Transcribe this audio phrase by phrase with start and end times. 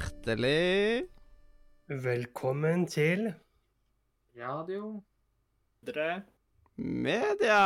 [0.00, 1.04] Hjertelig
[1.90, 3.26] Velkommen til
[4.38, 5.02] Radio.
[5.84, 6.22] Dre.
[6.76, 7.58] media!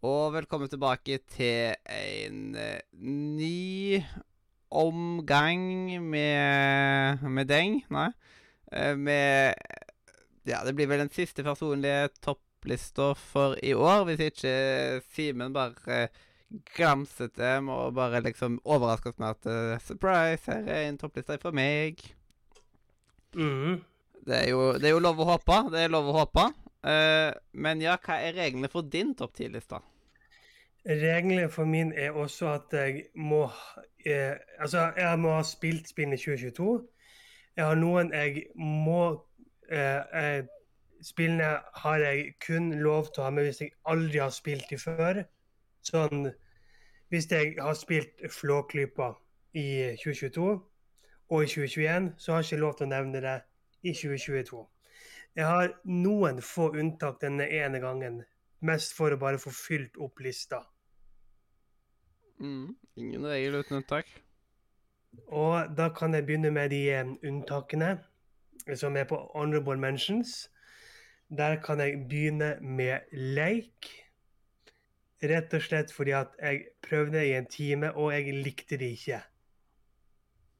[0.00, 4.00] Og velkommen tilbake til en eh, ny
[4.72, 7.82] omgang med med deng.
[7.92, 8.08] Nei.
[8.72, 9.52] Eh, Med
[10.46, 16.08] Ja, det blir vel den siste personlige topplista for i år, hvis ikke Simen bare
[16.76, 21.38] glamset dem og bare liksom overrasket oss med at eh, Surprise, her er en toppliste
[21.42, 22.02] fra meg.
[23.34, 23.84] mm,
[24.26, 25.58] Det er, jo, det er jo lov å håpe.
[25.74, 26.46] Det er lov å håpe.
[26.84, 27.30] Uh,
[27.64, 29.80] men ja, hva er reglene for din topp ti-liste?
[30.86, 33.44] Reglene for min er også at jeg må
[34.06, 36.74] eh, Altså, jeg må ha spilt spillene i 2022.
[37.56, 39.00] Jeg har noen jeg må
[39.70, 40.44] eh, eh,
[41.04, 41.50] Spillene
[41.84, 45.24] har jeg kun lov til å ha med hvis jeg aldri har spilt de før.
[45.84, 46.30] Sånn
[47.14, 49.12] Hvis jeg har spilt Flåklypa
[49.54, 50.62] i 2022
[51.30, 53.34] og i 2021, så har jeg ikke lov til å nevne det
[53.86, 54.62] i 2022.
[55.38, 58.16] Jeg har noen få unntak denne ene gangen,
[58.66, 60.64] mest for å bare få fylt opp lista.
[62.42, 64.10] Mm, ingen regel uten unntak.
[65.30, 67.92] Og da kan jeg begynne med de eh, unntakene
[68.74, 70.48] som er på honorable mentions.
[71.30, 74.03] Der kan jeg begynne med leik.
[75.24, 79.22] Rett og slett fordi at jeg prøvde i en time, og jeg likte det ikke.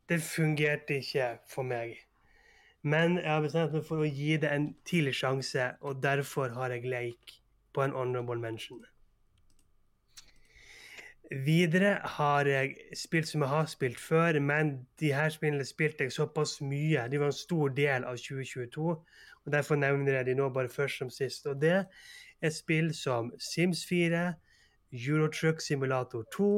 [0.08, 1.96] Det fungerte ikke for meg.
[2.82, 6.72] Men jeg har bestemt meg for å gi det en tidlig sjanse, og derfor har
[6.74, 7.38] jeg leik
[7.72, 8.84] på en honorable mention.
[11.30, 16.12] Videre har jeg spilt som jeg har spilt før, men de her spillene spilte jeg
[16.12, 17.08] såpass mye.
[17.08, 18.84] De var en stor del av 2022,
[19.44, 21.46] og derfor nevner jeg de nå bare først som sist.
[21.46, 21.86] Og det
[22.44, 24.34] er spill som Sims 4,
[24.94, 26.48] Eurotruck Simulator 2,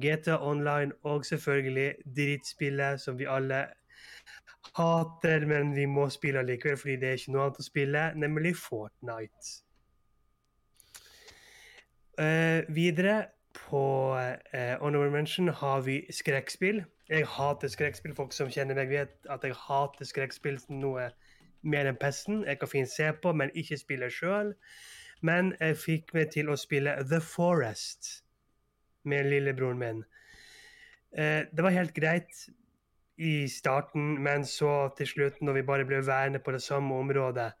[0.00, 3.66] GTA Online og selvfølgelig drittspillet som vi alle
[4.76, 8.56] hater, men vi må spille likevel fordi det er ikke noe annet å spille, nemlig
[8.58, 9.60] Fortnite.
[12.14, 13.24] Uh, videre
[13.54, 13.84] på
[14.14, 16.84] uh, Honorable Mention har vi skrekkspill.
[17.08, 18.14] Jeg hater skrekkspill.
[18.16, 21.10] Folk som kjenner meg, vet at jeg hater skrekkspill noe
[21.62, 22.44] mer enn pesten.
[22.46, 24.54] Jeg kan fint se på, men ikke spille sjøl.
[25.24, 28.10] Men jeg fikk meg til å spille The Forest
[29.08, 30.04] med lillebroren min.
[31.16, 32.44] Eh, det var helt greit
[33.16, 37.52] i starten, men så til slutt, når vi bare ble værende på det samme området,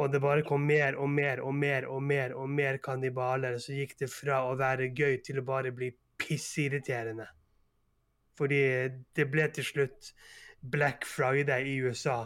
[0.00, 3.76] og det bare kom mer og mer og mer og mer og mer kannibaler, så
[3.76, 7.28] gikk det fra å være gøy til å bare bli pissirriterende.
[8.38, 8.62] Fordi
[9.14, 10.14] det ble til slutt
[10.62, 12.24] Black Friday i USA.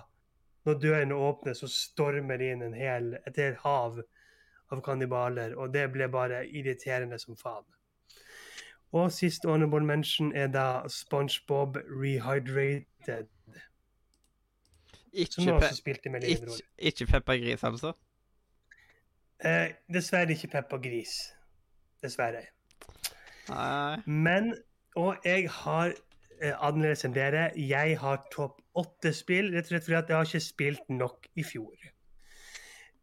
[0.65, 3.99] Når dørene åpner, så stormer det inn en hel, et helt hav
[4.71, 7.67] av kannibaler, og det ble bare irriterende som faen.
[8.97, 13.29] Og sist honorable mention er da SpongeBob Rehydrated.
[15.13, 17.93] Ikke, pe ikke, ikke Peppa Gris, altså?
[19.45, 21.17] Eh, dessverre ikke Peppa Gris.
[22.03, 22.43] Dessverre.
[23.49, 24.03] Nei.
[24.07, 24.55] Men
[24.97, 25.93] Og jeg har
[26.41, 27.51] eh, annerledes enn dere.
[27.61, 31.45] Jeg har topp åtte spill, rett og slett fordi jeg har ikke spilt nok i
[31.45, 31.91] fjor.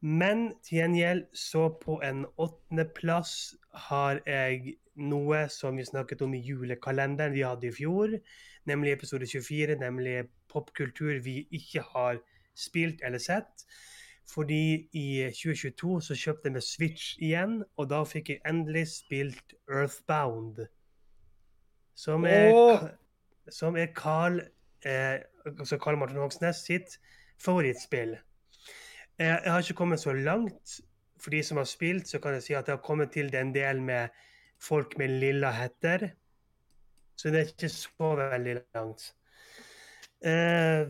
[0.03, 3.53] Men til gjengjeld, så på en åttendeplass
[3.87, 8.17] har jeg noe som vi snakket om i julekalenderen vi hadde i fjor,
[8.67, 12.19] nemlig episode 24, nemlig popkultur vi ikke har
[12.51, 13.63] spilt eller sett.
[14.27, 19.55] Fordi i 2022 så kjøpte jeg med Switch igjen, og da fikk jeg endelig spilt
[19.71, 20.65] Earthbound.
[21.95, 22.85] Som er, Åh!
[23.51, 24.41] som er Carl,
[24.85, 26.99] eh, altså Carl Martin Hogsnes sitt
[27.39, 28.17] favorittspill.
[29.19, 30.79] Eh, jeg har ikke kommet så langt.
[31.19, 33.53] For de som har spilt, så kan jeg si at jeg har kommet til den
[33.55, 34.09] delen med
[34.59, 36.09] folk med lilla hetter.
[37.15, 39.13] Så det er ikke så veldig langt.
[40.25, 40.87] Eh,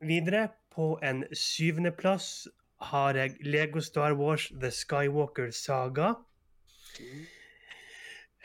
[0.00, 2.48] videre, på en syvendeplass,
[2.80, 6.14] har jeg Lego Star Wars The Skywalker Saga.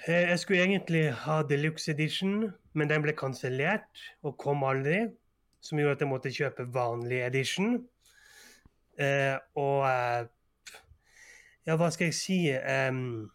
[0.08, 5.06] Eh, jeg skulle egentlig ha Deluxe Edition, men den ble kansellert og kom aldri.
[5.62, 7.88] Som gjorde at jeg måtte kjøpe vanlig edition.
[9.00, 10.28] Eh, og eh,
[11.66, 12.38] Ja, hva skal jeg si?
[12.54, 13.32] Um,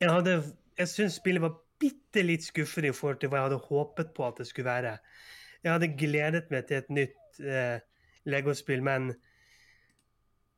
[0.00, 0.34] jeg hadde
[0.78, 4.26] Jeg syns spillet var bitte litt skuffende i forhold til hva jeg hadde håpet på
[4.26, 4.98] at det skulle være.
[5.64, 7.80] Jeg hadde gledet meg til et nytt eh,
[8.28, 9.10] Lego-spill, men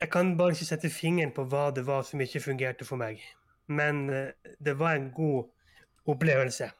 [0.02, 3.22] jeg kan bare ikke sette fingeren på hva det var som ikke fungerte for meg.
[3.70, 5.50] Men eh, det var en god
[6.10, 6.70] opplevelse.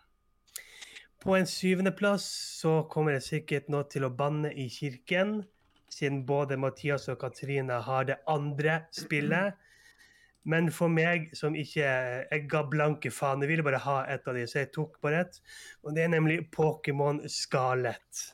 [1.23, 2.25] På en syvendeplass
[2.59, 5.45] så kommer jeg sikkert nå til å banne i kirken,
[5.93, 9.55] siden både Mathias og Katrine har det andre spillet.
[10.51, 13.45] Men for meg som ikke Jeg ga blanke faen.
[13.45, 15.37] Jeg ville bare ha et av de, så jeg tok bare ett.
[15.85, 18.25] Og det er nemlig Pokémon Scarlett.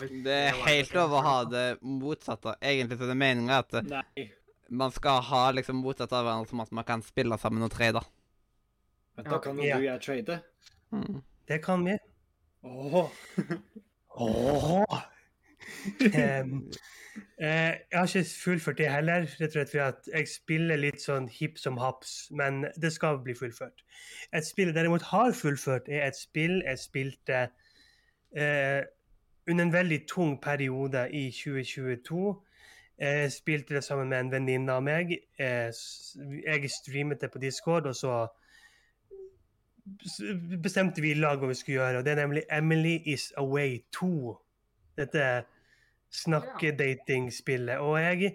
[0.00, 2.54] Det er helt lov å ha det motsatte.
[2.60, 4.26] Egentlig så er det meninga at Nei.
[4.68, 8.02] man skal ha liksom motsatt av hverandre, som at man kan spille sammen og trade.
[9.16, 9.76] Men da kan jo Ja.
[9.78, 10.40] du og jeg trade.
[10.92, 11.22] Mm.
[11.48, 11.98] Det kan vi.
[12.64, 13.10] Åh.
[14.16, 15.02] Åh!
[16.14, 16.52] Em,
[17.40, 21.02] uh, jeg har ikke fullført det heller, rett og slett fordi at jeg spiller litt
[21.02, 23.84] sånn hipp som haps, men det skal bli fullført.
[24.36, 27.46] Et spill jeg derimot har fullført, er et spill jeg spilte
[28.36, 28.82] uh,
[29.46, 32.34] under en veldig tung periode i 2022.
[32.98, 35.10] Jeg spilte det sammen med en venninne av meg.
[35.38, 38.14] Jeg streamet det på Discord, og så
[40.62, 43.78] bestemte vi i lag hva vi skulle gjøre, og det er nemlig Emily is Away
[43.94, 44.34] 2.
[44.98, 45.26] Dette
[46.22, 47.82] snakkedatingspillet.
[47.82, 48.32] Og jeg,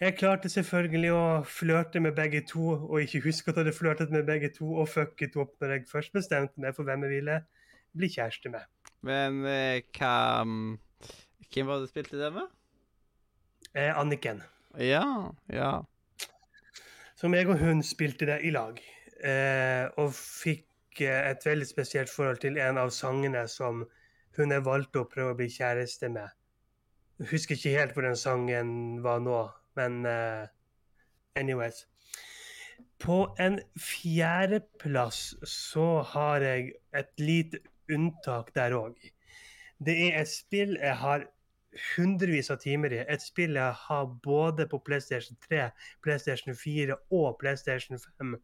[0.00, 4.14] jeg klarte selvfølgelig å flørte med begge to, og ikke huske at jeg hadde flørtet
[4.14, 7.38] med begge to, og fucket opp når jeg først bestemte meg for hvem jeg ville
[7.96, 8.66] bli kjæreste med.
[9.02, 10.16] Men eh, hva
[11.52, 12.48] Hvem var det du spilte det med?
[13.74, 14.40] Eh, Anniken.
[14.80, 15.72] Ja, ja.
[17.16, 18.78] Så meg og hun spilte det i lag,
[19.22, 23.84] eh, og fikk eh, et veldig spesielt forhold til en av sangene som
[24.38, 26.32] hun er valgt å prøve å bli kjæreste med.
[27.30, 28.70] Husker ikke helt hvor den sangen
[29.04, 29.38] var nå,
[29.78, 30.46] men uh,
[31.38, 31.84] anyways.
[33.02, 37.60] På en fjerdeplass så har jeg et lite
[37.90, 38.98] unntak der òg.
[39.82, 41.26] Det er et spill jeg har
[41.96, 43.00] hundrevis av timer i.
[43.08, 45.68] Et spill jeg har både på PlayStation 3
[46.04, 48.36] PlayStation 4 og PlayStation 5,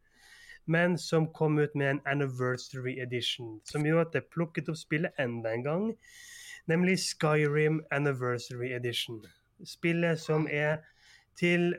[0.66, 5.22] men som kom ut med en anniversary edition, som gjorde at jeg plukket opp spillet
[5.22, 5.86] enda en gang,
[6.68, 9.22] nemlig Skyrim Anniversary Edition.
[9.66, 10.82] Spillet som er
[11.38, 11.72] til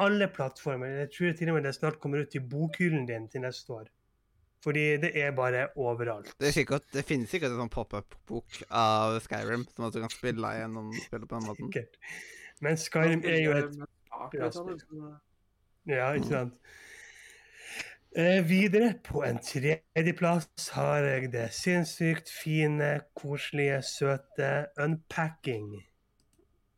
[0.00, 0.86] alle plattformer.
[0.86, 3.88] Jeg tror til og med det snart kommer ut i bokhyllen din til neste år.
[4.64, 6.34] Fordi det er bare overalt.
[6.40, 10.12] Det, er sikkert, det finnes sikkert en sånn pop-up-bok av Skyrim, som at du kan
[10.12, 11.70] spille gjennom spillet på den måten.
[11.72, 11.96] Sikkert.
[12.60, 13.80] Men Skyrim er jo et
[14.36, 14.76] Ja, sånn,
[15.88, 16.58] Ja, ikke sant.
[18.16, 24.48] Eh, videre, på en tredjeplass, har jeg det sinnssykt fine, koselige, søte
[24.82, 25.68] Unpacking.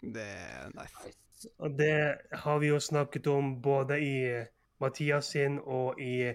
[0.03, 1.49] Det er nice.
[1.59, 4.45] Og det har vi jo snakket om både i
[4.81, 6.35] Mathias sin og i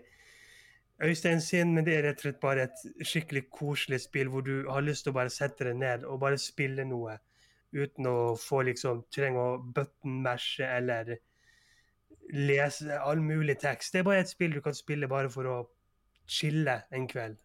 [1.03, 4.65] Øystein sin, men det er rett og slett bare et skikkelig koselig spill hvor du
[4.65, 7.19] har lyst til å bare sette deg ned og bare spille noe
[7.69, 11.19] uten å få liksom trenge å button-mashe eller
[12.33, 13.93] lese all mulig tekst.
[13.93, 15.57] Det er bare et spill du kan spille bare for å
[16.27, 17.37] chille en kveld.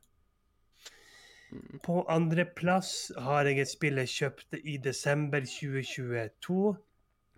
[1.52, 1.80] Mm.
[1.84, 6.74] På andreplass har jeg et spill jeg kjøpte i desember 2022.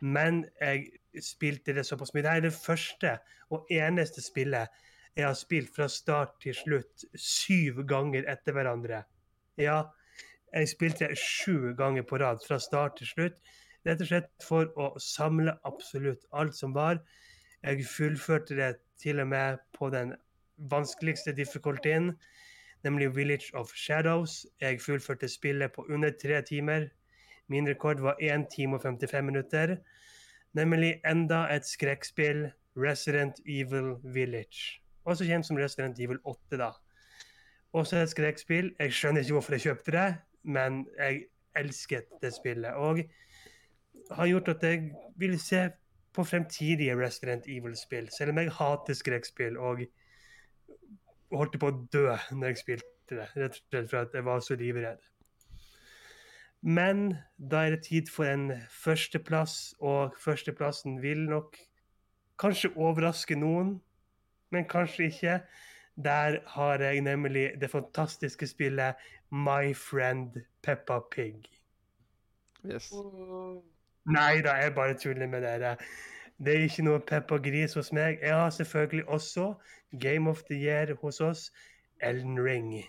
[0.04, 2.24] Men jeg spilte det såpass mye.
[2.26, 3.16] Det er det første
[3.54, 4.82] og eneste spillet
[5.14, 9.04] jeg har spilt fra start til slutt syv ganger etter hverandre.
[9.60, 9.84] Ja,
[10.54, 13.38] jeg spilte det sju ganger på rad fra start til slutt.
[13.86, 16.98] Rett og slett for å samle absolutt alt som var.
[17.64, 20.14] Jeg fullførte det til og med på den
[20.70, 22.12] vanskeligste difficultyen,
[22.84, 24.46] nemlig Village of Shadows.
[24.60, 26.88] Jeg fullførte spillet på under tre timer.
[27.48, 29.76] Min rekord var 1 time og 55 minutter.
[30.52, 34.80] Nemlig enda et skrekkspill, Resident Evil Village.
[35.04, 36.68] Også kjent som Resident Evil 8, da.
[37.72, 38.74] Også et skrekkspill.
[38.78, 41.24] Jeg skjønner ikke hvorfor jeg kjøpte det, men jeg
[41.56, 42.74] elsket det spillet.
[42.74, 43.00] Og
[44.10, 45.70] har gjort at jeg vil se
[46.14, 49.82] på fremtidige Resident Evil-spill, selv om jeg hater skrekkspill og
[51.34, 54.44] holdt på å dø når jeg spilte det, rett og slett for at jeg var
[54.44, 55.02] så livredd.
[56.64, 61.58] Men da er det tid for en førsteplass, og førsteplassen vil nok
[62.40, 63.76] kanskje overraske noen,
[64.54, 65.38] men kanskje ikke.
[66.04, 68.96] Der har jeg nemlig det fantastiske spillet
[69.30, 71.44] My Friend Peppa Pig.
[72.64, 72.90] Yes.
[74.04, 75.76] Nei da, jeg bare tuller med dere.
[76.44, 78.18] Det er ikke noe Peppa Gris hos meg.
[78.20, 79.54] Jeg har selvfølgelig også
[80.00, 81.52] Game of the Year hos oss,
[82.02, 82.84] Elden Ring.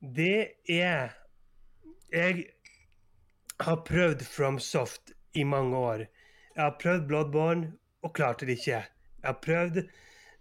[0.00, 1.08] Det er
[2.12, 2.44] Jeg
[3.60, 5.98] har prøvd FromSoft i mange år.
[6.56, 8.70] Jeg har prøvd Bloodborne og klarte det ikke.
[8.70, 8.84] Jeg
[9.24, 9.88] har prøvd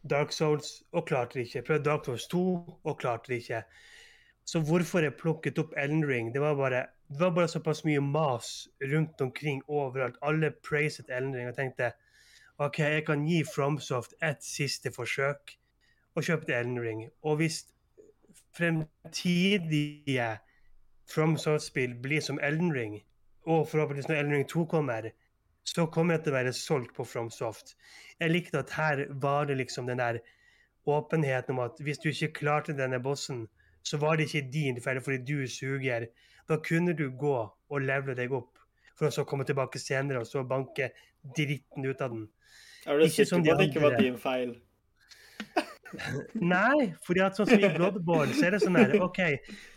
[0.09, 1.57] Dark Souls og klarte det ikke.
[1.57, 3.63] Jeg har prøvd Dark Souls 2 og klarte det ikke.
[4.49, 8.01] Så hvorfor jeg plukket opp Elden Ring, det var bare, det var bare såpass mye
[8.01, 10.17] mas rundt omkring overalt.
[10.25, 11.91] Alle praiset Elden Ring og tenkte
[12.57, 15.53] OK, jeg kan gi Fromsoft et siste forsøk,
[16.15, 17.05] og kjøpte Elden Ring.
[17.21, 17.61] Og hvis
[18.57, 20.31] fremtidige
[21.13, 22.97] FromSoft-spill blir som Elden Ring,
[23.45, 25.11] og forhåpentligvis når Elden Ring 2 kommer,
[25.63, 27.75] så kommer jeg til å være solgt på FromSoft.
[28.19, 30.19] Jeg likte at her var det liksom den der
[30.89, 33.45] åpenheten om at hvis du ikke klarte denne bossen,
[33.83, 36.07] så var det ikke din feil fordi du suger.
[36.49, 38.57] Da kunne du gå og levele deg opp,
[38.97, 40.91] for å så komme tilbake senere og så banke
[41.37, 42.25] dritten ut av den.
[42.87, 44.57] Er du sikker på de at det ikke var din feil?
[46.53, 49.21] Nei, fordi at sånn som i Bloodborne, så er det sånn her OK,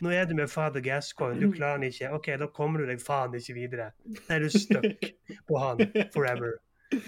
[0.05, 2.11] nå er du med Father Gascoigne, du klarer den ikke.
[2.17, 3.91] OK, da kommer du deg faen ikke videre.
[4.27, 5.09] Da er du stuck
[5.49, 5.83] på han
[6.15, 6.59] forever.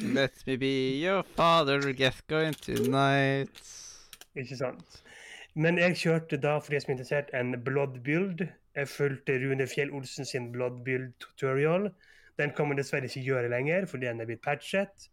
[0.00, 3.60] Let me be your father, Gascoigne tonight.
[4.34, 5.02] Ikke sant?
[5.54, 8.42] Men jeg kjørte da, for de som er interessert, en Blood Build.
[8.74, 11.90] Jeg fulgte Rune Fjell Olsen sin Blood Build tutorial.
[12.38, 15.08] Den kan man dessverre ikke gjøre lenger, fordi den er blitt patchet.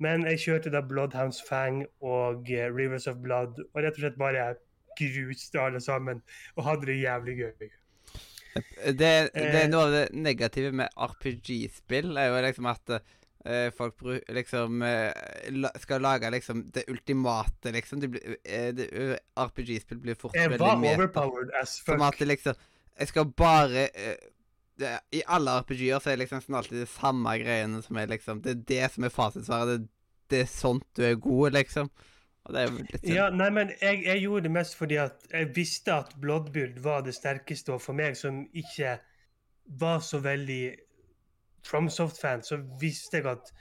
[0.00, 4.16] Men jeg kjørte da Bloodhounds Fang og eh, Rivers of Blood, og rett og slett
[4.20, 4.46] bare
[5.00, 6.22] gruste alle sammen
[6.56, 7.68] og hadde det jævlig gøy.
[8.56, 9.60] Det, det Eh.
[9.62, 13.04] er noe av det negative med RPG-spill, er jo liksom at eh,
[13.72, 18.02] folk bru, liksom eh, skal lage liksom det ultimate, liksom.
[18.44, 22.58] Eh, eh, RPG-spill blir fort Jeg veldig var overpowered as Som at det liksom
[22.98, 24.18] Jeg skal bare eh,
[24.80, 28.12] det, I alle RPG-er så er det liksom sånn alltid de samme greiene som er
[28.12, 29.72] liksom Det er det som er fasitsvaret.
[29.80, 29.90] Det,
[30.30, 31.90] det er sånt du er god, liksom.
[32.44, 33.14] Og det er litt sånn.
[33.14, 37.04] Ja, nei, men jeg, jeg gjorde det mest fordi at jeg visste at Bloodbuild var
[37.04, 38.98] det sterkeste, og for meg som ikke
[39.80, 40.62] var så veldig
[41.66, 43.52] FromSoft-fan, så visste jeg at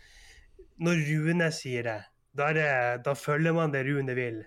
[0.79, 1.99] når Rune sier det,
[2.37, 2.69] da, det,
[3.05, 4.39] da følger man det Rune vil.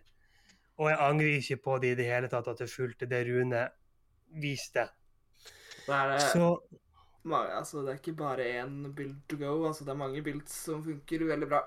[0.81, 3.67] Og jeg angrer ikke på det i det hele tatt, at jeg fulgte det Rune
[4.43, 4.87] viste.
[5.87, 6.47] Det er Så
[7.25, 9.67] altså, det er ikke bare én build to go.
[9.67, 11.63] Altså, det er mange builds som funker veldig bra.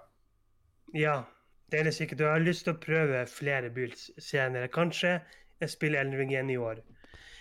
[0.93, 1.23] ja,
[1.71, 2.21] det er det sikkert.
[2.21, 4.67] Og jeg har lyst til å prøve flere builds senere.
[4.67, 5.19] Kanskje
[5.61, 6.81] jeg spiller Elden Ring igjen i år.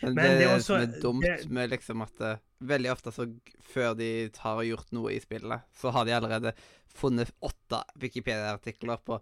[0.03, 2.35] Men, det, det er også- som er dumt det- med liksom at det,
[2.65, 3.27] Veldig ofte så
[3.61, 6.53] før de har gjort noe i spillet, så har de allerede
[6.89, 9.19] funnet åtte Wikipedia-artikler på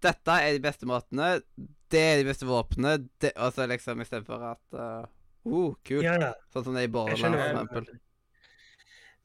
[0.00, 1.42] Dette er de beste måtene,
[1.90, 5.04] det er de beste våpnene, og så liksom istedenfor at uh,
[5.44, 6.02] oh, kult.
[6.02, 6.32] Ja, ja.
[6.50, 8.00] Sånn som det er i Borderland, for eksempel.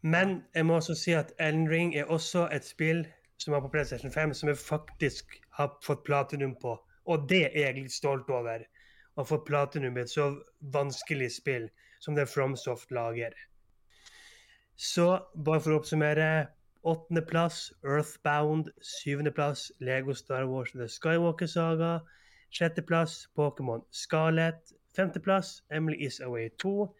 [0.06, 3.06] Men jeg må også si at Elden Ring er også et spill
[3.42, 6.76] som er på PlayStation 5, som jeg faktisk har fått platinum på.
[7.10, 8.62] Og det er jeg litt stolt over.
[9.16, 10.30] Å få platinum i et så
[10.76, 11.70] vanskelig spill
[12.04, 13.34] som det FromSoft lager.
[14.76, 16.48] Så bare for å oppsummere.
[16.86, 18.70] Åttendeplass Earthbound.
[18.82, 22.02] Syvendeplass Lego Star Wars The Skywalker Saga.
[22.52, 24.74] Sjetteplass Pokémon Scarlet.
[24.98, 26.92] Femteplass Emily Is Away 2.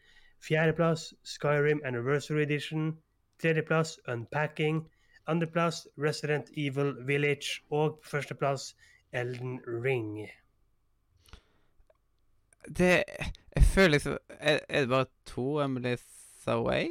[0.48, 2.98] Fjerdeplass Skyrim Anniversary Edition.
[3.44, 4.86] Tredjeplass Unpacking.
[5.28, 7.62] Andreplass Resident Evil Village.
[7.70, 8.74] Og førsteplass
[9.12, 10.30] Elden Ring.
[12.68, 13.04] Det
[13.56, 16.88] Jeg føler liksom Er, er det bare to Emily's Away?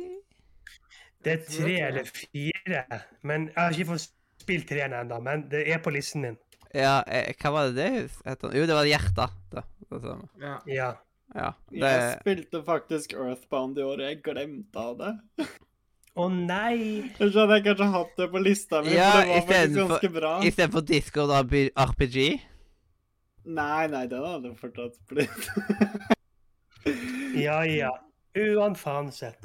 [1.24, 2.82] Det er tre eller fire.
[3.22, 4.10] Men jeg har ikke fått
[4.42, 5.20] spilt treeren ennå.
[5.24, 6.36] Men det er på listen din.
[6.74, 8.42] Ja, eh, hva var det det het?
[8.52, 9.28] Jo, det var Hjerta.
[9.52, 10.16] Det, det.
[10.42, 10.56] Ja.
[10.68, 10.90] Ja.
[11.34, 11.50] Ja.
[11.72, 15.46] Jeg spilte faktisk Earthbound i år, og jeg glemte av det.
[16.14, 17.10] Å nei!
[17.18, 19.88] Jeg hadde jeg kanskje hatt det på lista mi, Ja, for det var faktisk istedenfor-
[19.94, 20.34] ganske bra.
[20.46, 21.32] Istedenfor Discord
[21.74, 22.18] RPG.
[23.44, 25.50] Nei, nei, den hadde fortsatt blitt.
[27.34, 27.90] Ja, ja.
[28.34, 29.40] Uansett.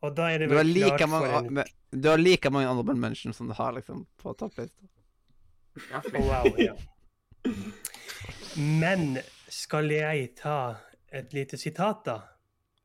[0.00, 2.94] Og da er det vel like klart mange, for en du har like mange honorable
[3.00, 4.86] mentions som du har liksom på topplista.
[5.90, 6.74] ja Wow, ja.
[8.56, 9.18] Men
[9.48, 10.76] skal jeg ta
[11.12, 12.20] et lite sitat, da?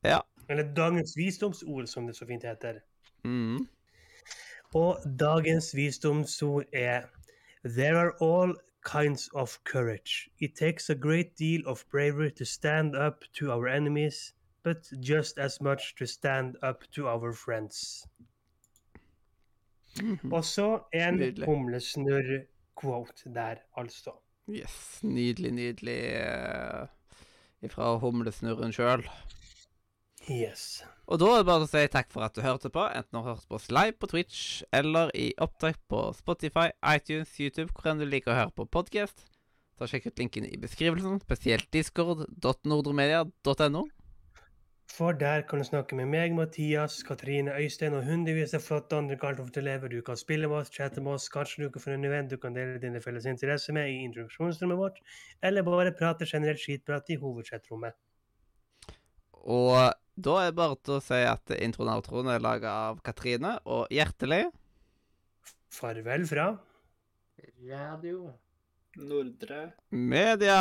[0.04, 0.22] Ja.
[0.48, 2.80] Eller dagens visdomsord, som det så fint heter.
[3.24, 3.66] Mm.
[4.74, 7.10] Og dagens visdomsord er
[7.64, 10.30] There are all kinds of courage.
[10.40, 15.38] It takes a great deal of bravery to stand up to our enemies, but just
[15.38, 18.08] as much to stand up to our friends.
[20.02, 20.34] Mhm.
[20.34, 24.12] Og så en humlesnurr-quote der, altså.
[24.50, 25.00] Yes.
[25.04, 26.88] Nydelig, nydelig uh,
[27.62, 29.06] ifra humlesnurren sjøl.
[30.30, 30.84] Yes.
[31.12, 33.20] Og da er det bare å si takk for at du hørte på, enten du
[33.20, 37.92] har hørt på oss live på Twitch eller i opptak på Spotify, iTunes, YouTube, hvor
[37.92, 39.26] enn du liker å høre på podkast.
[39.76, 43.84] Så sjekk ut linken i beskrivelsen, spesielt discord.nordremedia.no.
[44.94, 49.18] For der kan du snakke med meg, Mathias, Katrine, Øystein og hundrevis av flotte andre
[49.18, 49.90] Karltoft-elever.
[49.90, 52.38] Du kan spille med oss, chatte med oss, kanskje du kan få en venn du
[52.38, 54.98] kan dele dine felles interesser med i introduksjonsrommet vårt,
[55.42, 57.98] eller bare prate generelt skitprat i hovedchatrommet.
[59.44, 59.74] Og
[60.16, 63.58] da er det bare til å si at introen og outroen er laga av Katrine,
[63.66, 64.46] og hjertelig
[65.74, 66.52] Farvel fra
[67.66, 68.30] Radio.
[68.94, 69.72] Nordre.
[69.90, 70.60] media!